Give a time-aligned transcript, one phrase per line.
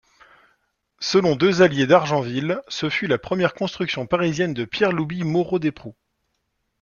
[0.99, 5.93] Selon Dezallier d'Argenville, ce fut la première construction parisienne de Pierre-Louis Moreau-Desproux.